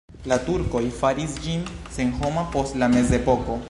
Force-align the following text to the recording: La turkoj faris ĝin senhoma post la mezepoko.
La 0.31 0.37
turkoj 0.47 0.81
faris 1.01 1.37
ĝin 1.45 1.69
senhoma 1.99 2.49
post 2.57 2.85
la 2.85 2.93
mezepoko. 2.99 3.59